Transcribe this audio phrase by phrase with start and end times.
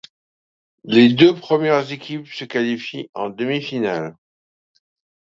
[0.83, 4.15] Les deux premières équipes se qualifient en demi-finale.